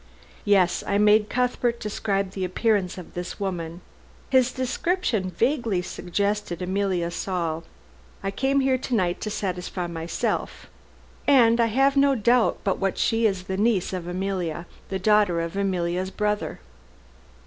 [0.45, 3.81] Yes, I made Cuthbert describe the appearance of this woman.
[4.31, 7.65] His description vaguely suggested Emilia Saul.
[8.23, 10.65] I came here to night to satisfy myself,
[11.27, 15.39] and I have no doubt but what she is the niece of Emilia the daughter
[15.39, 16.61] of Emilia's brother."